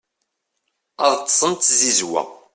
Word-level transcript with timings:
ad 1.05 1.13
ṭṭsen 1.19 1.51
d 1.55 1.57
tzizwa 1.61 2.21